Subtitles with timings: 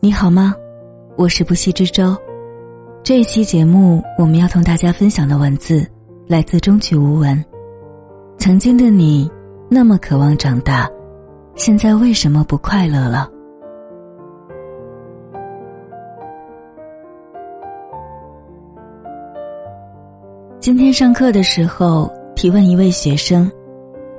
[0.00, 0.54] 你好吗？
[1.16, 2.16] 我是不息之舟。
[3.02, 5.84] 这一期节目，我们要同大家分享的文字
[6.28, 7.44] 来自中曲无闻。
[8.38, 9.28] 曾经的你，
[9.68, 10.88] 那么渴望长大，
[11.56, 13.28] 现在为什么不快乐了？
[20.60, 23.50] 今天上课的时候，提问一位学生，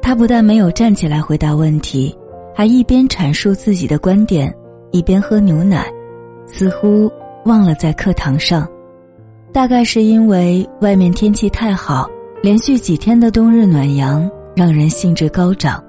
[0.01, 2.13] 他不但没有站起来回答问题，
[2.53, 4.53] 还一边阐述自己的观点。
[4.91, 5.85] 一边喝牛奶，
[6.47, 7.11] 似乎
[7.45, 8.67] 忘了在课堂上。
[9.51, 12.07] 大概是因为外面天气太好，
[12.41, 15.83] 连续几天的冬日暖阳让人兴致高涨。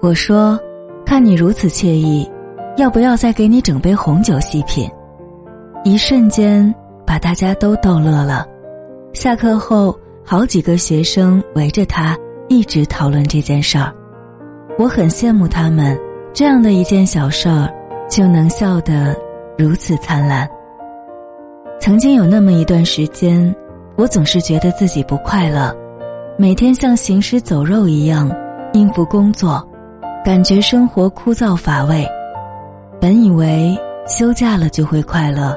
[0.00, 0.58] 我说
[1.06, 2.28] ：“看你如此惬意，
[2.76, 4.90] 要不要再给你整杯红酒细品？”
[5.84, 6.74] 一瞬间
[7.06, 8.46] 把大家都逗乐了。
[9.12, 12.16] 下课后，好几个学生围着他
[12.48, 13.92] 一直讨论这件事儿。
[14.78, 15.98] 我很羡慕他们
[16.32, 17.68] 这样的一件小事儿。
[18.12, 19.16] 就能笑得
[19.56, 20.46] 如此灿烂。
[21.80, 23.54] 曾经有那么一段时间，
[23.96, 25.74] 我总是觉得自己不快乐，
[26.36, 28.30] 每天像行尸走肉一样
[28.74, 29.66] 应付工作，
[30.22, 32.06] 感觉生活枯燥乏味。
[33.00, 33.74] 本以为
[34.06, 35.56] 休假了就会快乐，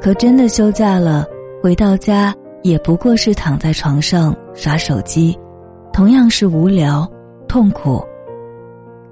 [0.00, 1.26] 可真的休假了，
[1.62, 5.38] 回到家也不过是躺在床上耍手机，
[5.92, 7.06] 同样是无聊、
[7.46, 8.02] 痛苦。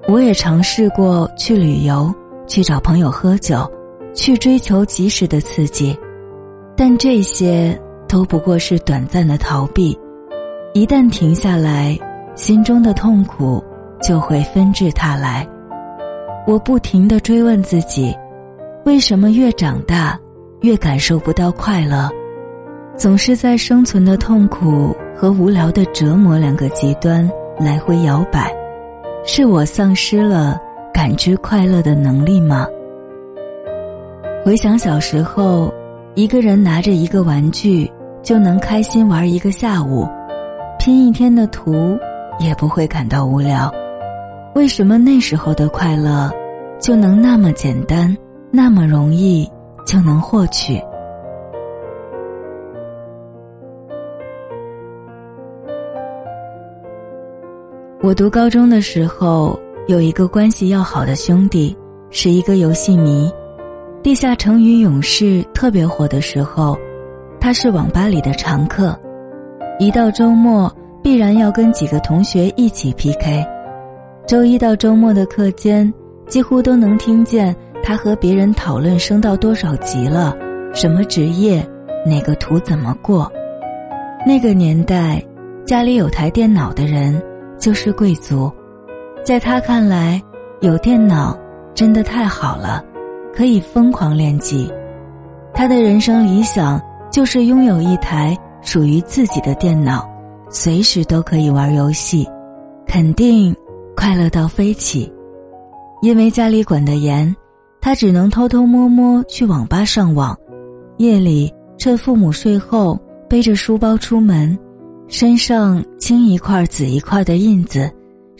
[0.09, 2.11] 我也尝试过去旅游。
[2.51, 3.65] 去找朋友喝酒，
[4.13, 5.97] 去追求及时的刺激，
[6.77, 9.97] 但这些都不过是短暂的逃避。
[10.75, 11.97] 一旦停下来，
[12.35, 13.63] 心中的痛苦
[14.03, 15.47] 就会纷至沓来。
[16.45, 18.13] 我不停的追问自己：
[18.85, 20.19] 为什么越长大，
[20.63, 22.11] 越感受不到快乐？
[22.97, 28.53] 总是在生存的痛苦和无聊的折磨两个极端来回摇摆？
[29.25, 30.61] 是我丧失了？
[30.93, 32.67] 感知快乐的能力吗？
[34.45, 35.73] 回想小时候，
[36.15, 37.91] 一个人拿着一个玩具
[38.23, 40.09] 就能开心玩一个下午，
[40.79, 41.99] 拼一天的图
[42.39, 43.73] 也不会感到无聊。
[44.55, 46.31] 为什么那时候的快乐
[46.79, 48.15] 就能那么简单，
[48.51, 49.49] 那么容易
[49.87, 50.83] 就能获取？
[58.03, 59.59] 我读高中的时候。
[59.91, 61.77] 有一个关系要好的兄弟，
[62.11, 63.29] 是一个游戏迷。
[64.05, 66.79] 地下城与勇士特别火的时候，
[67.41, 68.97] 他是网吧里的常客。
[69.81, 73.45] 一到周末，必然要跟几个同学一起 PK。
[74.29, 75.93] 周一到周末的课间，
[76.29, 77.53] 几乎都能听见
[77.83, 80.37] 他和别人讨论升到多少级了，
[80.73, 81.69] 什么职业，
[82.07, 83.29] 哪个图怎么过。
[84.25, 85.21] 那个年代，
[85.67, 87.21] 家里有台电脑的人
[87.59, 88.49] 就是贵族。
[89.25, 90.21] 在他看来，
[90.61, 91.39] 有电脑
[91.75, 92.85] 真的太好了，
[93.35, 94.71] 可以疯狂练级。
[95.53, 100.09] 他的人生理想就是拥有一台属于自己的电脑，
[100.49, 102.27] 随时都可以玩游戏，
[102.87, 103.55] 肯定
[103.95, 105.13] 快乐到飞起。
[106.03, 107.35] 因为家里管得严，
[107.81, 110.37] 他只能偷偷摸摸去网吧上网，
[110.97, 112.99] 夜里趁父母睡后，
[113.29, 114.59] 背着书包出门，
[115.09, 117.91] 身上青一块紫一块的印子。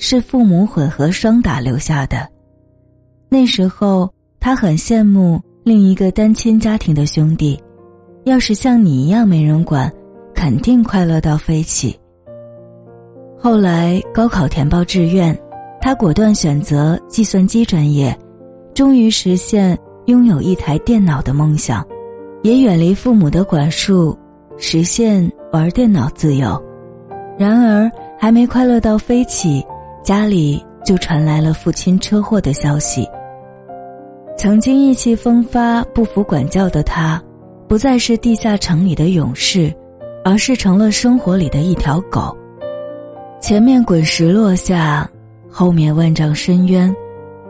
[0.03, 2.27] 是父母混合双打留下的。
[3.29, 7.63] 那时候他很羡慕另一个单亲家庭的兄弟，
[8.25, 9.93] 要是像你一样没人管，
[10.35, 11.95] 肯定快乐到飞起。
[13.39, 15.39] 后来高考填报志愿，
[15.83, 18.19] 他果断选择计算机专业，
[18.75, 21.87] 终于实现拥有一台电脑的梦想，
[22.43, 24.19] 也远离父母的管束，
[24.57, 26.61] 实现玩电脑自由。
[27.39, 29.63] 然而还没快乐到飞起。
[30.11, 33.09] 家里就传来了父亲车祸的消息。
[34.37, 37.23] 曾经意气风发、不服管教的他，
[37.69, 39.73] 不再是地下城里的勇士，
[40.25, 42.37] 而是成了生活里的一条狗。
[43.41, 45.09] 前面滚石落下，
[45.49, 46.93] 后面万丈深渊，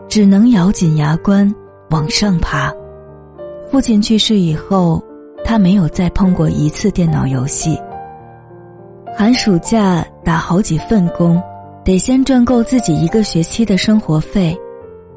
[0.07, 1.51] 只能咬紧牙关
[1.89, 2.71] 往上爬。
[3.71, 5.03] 父亲去世以后，
[5.43, 7.75] 他没有再碰过一次电脑游戏。
[9.17, 11.41] 寒暑假打好几份工。
[11.83, 14.55] 得先赚够自己一个学期的生活费，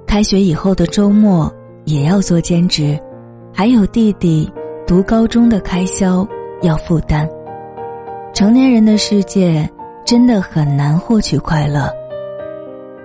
[0.07, 1.53] 开学以后的周末
[1.85, 2.99] 也要做兼职，
[3.53, 4.51] 还有弟弟
[4.87, 6.27] 读高中的开销
[6.63, 7.29] 要负担。
[8.33, 9.69] 成年人的世界
[10.07, 11.91] 真的很难获取快乐。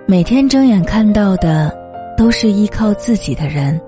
[0.06, 1.70] 每天睁眼看到的
[2.16, 3.78] 都是依靠自己的人，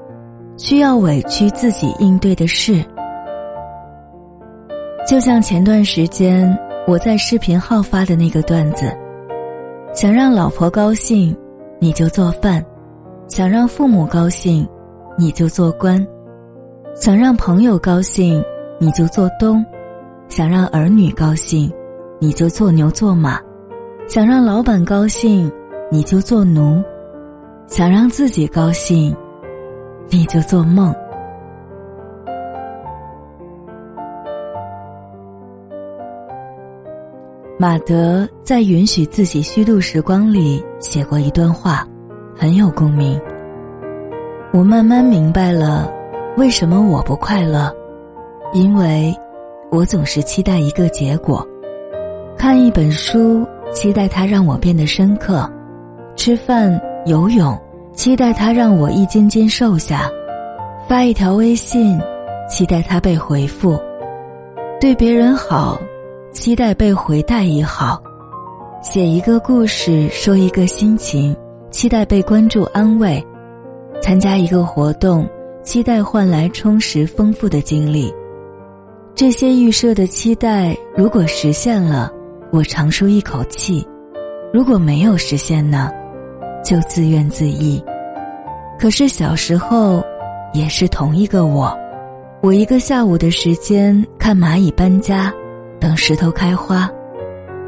[0.58, 2.84] 需要委屈自己应对的事。
[5.08, 8.94] 就像前段时间我在视频号发的那个段子。
[9.94, 11.36] 想让老婆高兴，
[11.78, 12.62] 你就做饭；
[13.28, 14.66] 想让父母高兴，
[15.18, 15.98] 你就做官；
[16.94, 18.42] 想让朋友高兴，
[18.80, 19.62] 你就做东；
[20.28, 21.70] 想让儿女高兴，
[22.18, 23.38] 你就做牛做马；
[24.08, 25.52] 想让老板高兴，
[25.90, 26.82] 你就做奴；
[27.66, 29.14] 想让自己高兴，
[30.08, 30.94] 你就做梦。
[37.62, 41.86] 马德在《允许自己虚度时光》里写过一段话，
[42.36, 43.16] 很有共鸣。
[44.52, 45.88] 我慢慢明白了，
[46.36, 47.72] 为什么我不快乐，
[48.52, 49.14] 因为，
[49.70, 51.46] 我总是期待一个结果。
[52.36, 55.48] 看一本书，期待它让我变得深刻；
[56.16, 56.76] 吃饭、
[57.06, 57.56] 游泳，
[57.92, 60.10] 期待它让我一斤斤瘦下；
[60.88, 61.96] 发一条微信，
[62.48, 63.76] 期待它被回复；
[64.80, 65.78] 对别人好。
[66.32, 68.02] 期待被回带也好，
[68.82, 71.36] 写一个故事，说一个心情，
[71.70, 73.22] 期待被关注安慰；
[74.00, 75.28] 参加一个活动，
[75.62, 78.12] 期待换来充实丰富的经历。
[79.14, 82.10] 这些预设的期待，如果实现了，
[82.50, 83.86] 我长舒一口气；
[84.54, 85.90] 如果没有实现呢，
[86.64, 87.84] 就自怨自艾。
[88.80, 90.02] 可是小时候，
[90.54, 91.70] 也是同一个我，
[92.40, 95.30] 我一个下午的时间看蚂蚁搬家。
[95.82, 96.88] 等石头开花，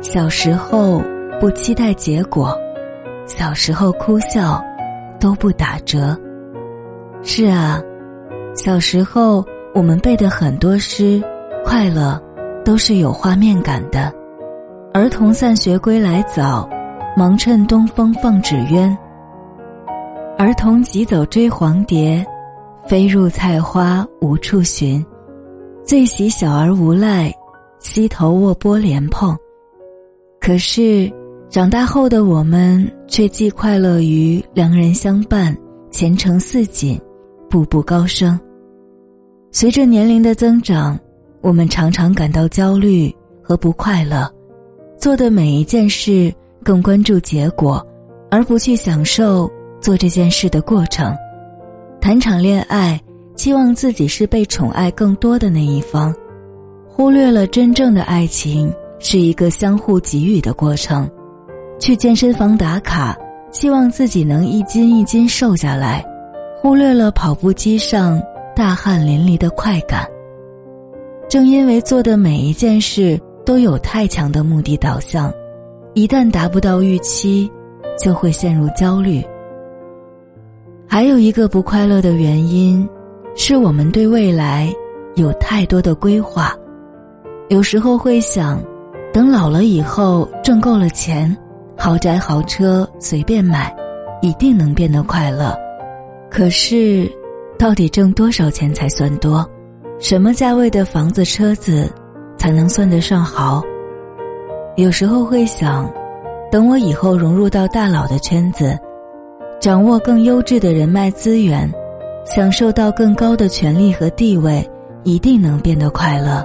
[0.01, 1.03] 小时候
[1.41, 2.57] 不期待结果，
[3.27, 4.63] 小时候哭笑
[5.19, 6.17] 都不打折。
[7.25, 7.83] 是啊，
[8.55, 9.45] 小时候
[9.75, 11.21] 我们背的很多诗，
[11.65, 12.23] 快乐
[12.65, 14.13] 都是有画面感的。
[14.93, 16.69] 儿童散学归来早，
[17.17, 18.97] 忙趁东风放纸鸢。
[20.39, 22.25] 儿童急走追黄蝶，
[22.87, 25.05] 飞入菜花无处寻。
[25.85, 27.29] 最喜小儿无赖。
[27.85, 29.37] 膝头卧剥莲蓬，
[30.41, 31.13] 可是
[31.51, 35.55] 长大后的我们却既快乐于良人相伴、
[35.91, 36.99] 前程似锦、
[37.49, 38.41] 步步高升。
[39.53, 40.99] 随着年龄的增长，
[41.43, 44.29] 我们常常感到焦虑和不快乐，
[44.99, 46.35] 做的每一件事
[46.65, 47.87] 更关注结果，
[48.31, 49.49] 而不去享受
[49.79, 51.15] 做这件事的过程。
[52.01, 52.99] 谈场恋爱，
[53.37, 56.13] 期望自己是被宠爱更多的那一方。
[56.97, 61.11] 忽略了真正的爱情是一个相互给予的过程，
[61.81, 63.19] 去健身房打卡，
[63.51, 66.05] 希望自己能一斤一斤瘦下来，
[66.63, 68.23] 忽略了跑步机上
[68.55, 70.09] 大汗淋漓的快感。
[71.29, 75.35] 正因为做的每一件事都有太强的目的导向，
[75.95, 77.51] 一旦达不到预期，
[77.99, 79.21] 就会陷入焦虑。
[80.87, 82.89] 还有一个不快乐的原因，
[83.35, 84.73] 是我们对未来
[85.17, 86.57] 有太多的规划。
[87.49, 88.63] 有时候会想，
[89.13, 91.37] 等老了以后挣够了钱，
[91.77, 93.75] 豪宅豪车随便买，
[94.23, 95.55] 一定能变得快乐。
[96.31, 97.11] 可是，
[97.59, 99.47] 到底挣多少钱才算多？
[100.01, 101.89] 什么价位的房子、车子
[102.39, 103.63] 才能算得上豪？
[104.77, 105.89] 有时候会想，
[106.51, 108.77] 等我以后融入到大佬的圈子，
[109.61, 111.71] 掌握更优质的人脉资源，
[112.25, 114.67] 享受到更高的权利和地位，
[115.05, 116.45] 一定能变得快乐。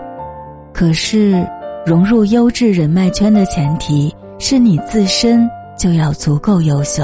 [0.79, 1.45] 可是，
[1.85, 5.45] 融入优质人脉圈的前提是你自身
[5.77, 7.03] 就要足够优秀。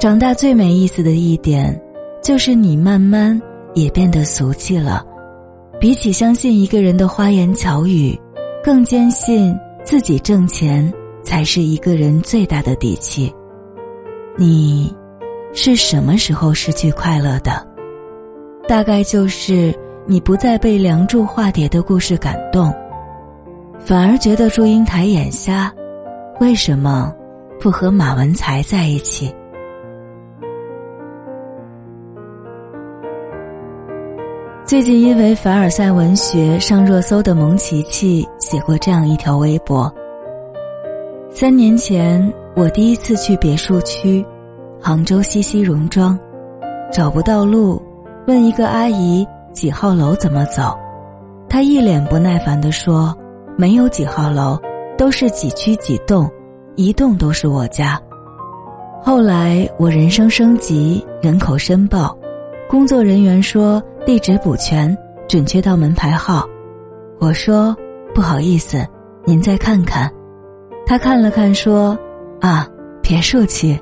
[0.00, 1.80] 长大最没意思的一点，
[2.20, 3.40] 就是你慢慢
[3.72, 5.06] 也变得俗气了。
[5.78, 8.20] 比起相信一个人的花言巧语，
[8.64, 13.32] 更坚信自己挣钱才是一个人最大的底气。
[14.36, 14.92] 你，
[15.52, 17.64] 是什么时候失去快乐的？
[18.66, 19.72] 大概就是。
[20.10, 22.74] 你不再被《梁祝》化蝶的故事感动，
[23.78, 25.72] 反而觉得祝英台眼瞎，
[26.40, 27.14] 为什么
[27.60, 29.32] 不和马文才在一起？
[34.64, 39.88] 最近因为凡尔赛文学上热搜的蒙奇奇写过这样一条微博：
[41.30, 42.20] 三年前，
[42.56, 44.26] 我第一次去别墅区，
[44.80, 46.18] 杭州西溪戎庄，
[46.92, 47.80] 找不到路，
[48.26, 49.24] 问一个阿姨。
[49.52, 50.78] 几号楼怎么走？
[51.48, 53.16] 他一脸不耐烦地说
[53.58, 54.58] ：“没有几号楼，
[54.96, 56.30] 都是几区几栋，
[56.76, 58.00] 一栋都是我家。”
[59.02, 62.16] 后来我人生升级，人口申报，
[62.68, 66.46] 工作人员说地址补全，准确到门牌号。
[67.18, 67.76] 我说
[68.14, 68.86] ：“不好意思，
[69.24, 70.08] 您再看看。”
[70.86, 71.98] 他看了看说
[72.40, 72.68] ：“啊，
[73.02, 73.78] 别墅区，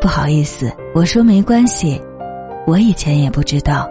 [0.00, 2.00] 不好意思。”我说：“没关系，
[2.66, 3.88] 我以前也不知道。”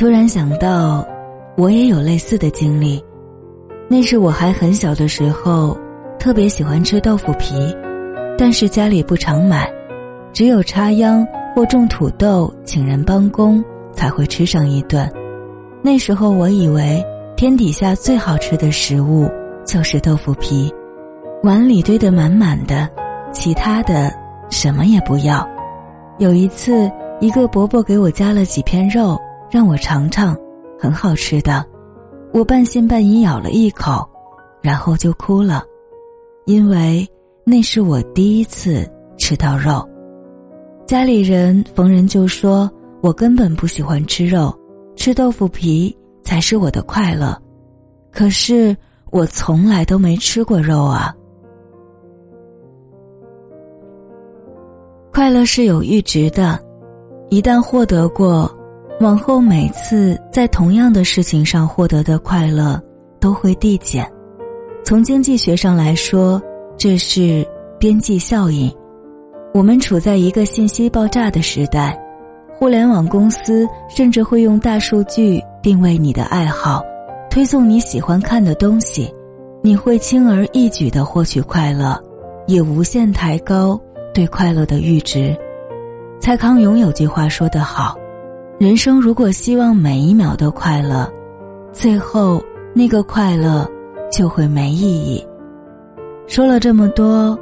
[0.00, 1.06] 突然想到，
[1.58, 3.04] 我也有类似的经历。
[3.86, 5.78] 那是我还很小的时候，
[6.18, 7.54] 特别喜欢吃豆腐皮，
[8.38, 9.70] 但是家里不常买，
[10.32, 15.06] 只有插秧或种土豆请人帮工才会吃上一顿。
[15.82, 17.04] 那时候我以为
[17.36, 19.30] 天底下最好吃的食物
[19.66, 20.72] 就是豆腐皮，
[21.42, 22.88] 碗里堆得满满的，
[23.32, 24.10] 其他的
[24.48, 25.46] 什么也不要。
[26.16, 26.90] 有一次，
[27.20, 30.36] 一个伯伯给我夹了几片肉，让我尝尝，
[30.78, 31.66] 很好吃的。
[32.32, 34.08] 我半信半疑咬了一口，
[34.62, 35.64] 然后就哭了，
[36.46, 37.04] 因为
[37.44, 38.88] 那是我第一次
[39.18, 39.84] 吃到肉。
[40.86, 44.56] 家里人逢人就说我根本不喜欢吃肉，
[44.94, 47.36] 吃豆腐皮才是我的快乐。
[48.12, 48.76] 可是
[49.10, 51.12] 我从来都没吃过肉啊。
[55.12, 56.56] 快乐是有阈值的，
[57.30, 58.48] 一旦获得过，
[59.00, 62.78] 往后每次在同样的事情上获得的快乐
[63.18, 64.06] 都会递减。
[64.84, 66.40] 从经济学上来说，
[66.76, 67.46] 这是
[67.78, 68.70] 边际效应。
[69.54, 71.98] 我们处在一个信息爆炸的时代，
[72.58, 76.82] 互联网公司甚至会用大数据定位你的爱好，
[77.30, 79.10] 推送你喜欢看的东西，
[79.62, 81.98] 你会轻而易举的获取快乐，
[82.46, 83.80] 也无限抬高
[84.12, 85.34] 对快乐的阈值。
[86.20, 87.96] 蔡康永有句话说得好
[88.60, 91.10] ：“人生如果希望每一秒都快乐，
[91.72, 93.66] 最后那个快乐
[94.12, 95.26] 就会没意义。”
[96.28, 97.36] 说了这么多。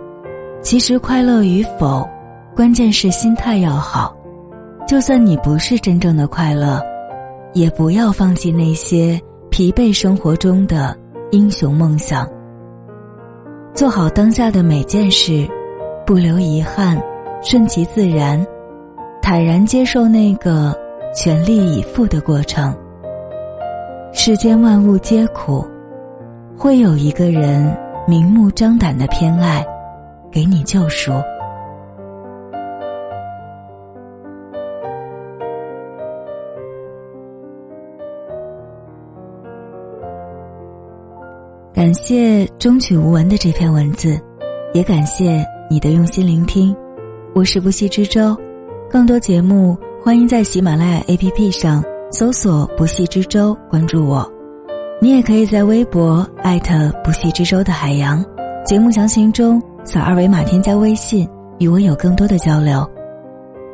[0.60, 2.08] 其实快乐与否，
[2.54, 4.16] 关键是心态要好。
[4.86, 6.80] 就算你不是真正的快乐，
[7.52, 9.20] 也不要放弃那些
[9.50, 10.96] 疲惫生活中的
[11.30, 12.28] 英雄梦想。
[13.72, 15.48] 做好当下的每件事，
[16.04, 17.00] 不留遗憾，
[17.40, 18.44] 顺其自然，
[19.22, 20.76] 坦然接受那个
[21.14, 22.76] 全力以赴的过程。
[24.12, 25.66] 世间万物皆苦，
[26.56, 29.66] 会有一个人明目张胆的偏爱。
[30.30, 31.10] 给你救赎。
[41.72, 44.20] 感谢终曲无闻的这篇文字，
[44.74, 46.76] 也感谢你的用心聆听。
[47.34, 48.36] 我是不息之舟，
[48.90, 49.74] 更多节目
[50.08, 54.26] 欢迎在喜马拉雅 APP 上搜索“不系之舟”，关注我。
[55.02, 58.24] 你也可以在微博艾特“不系之舟”的海洋。
[58.64, 59.62] 节目详情中。
[59.84, 62.90] 扫二维码添加微信，与我有更多的交流。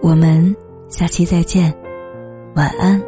[0.03, 0.53] 我们
[0.89, 1.73] 下期再见，
[2.57, 3.01] 晚安。